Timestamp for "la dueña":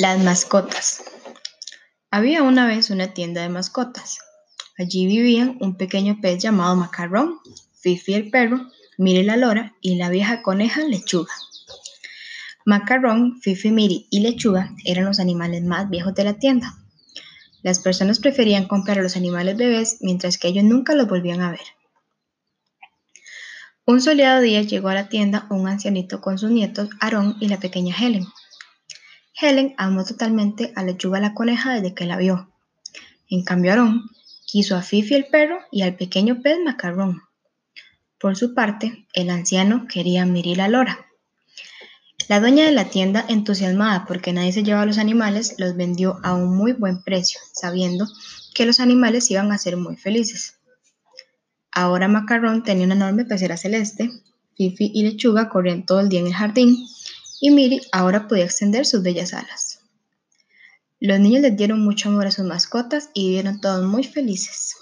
42.28-42.66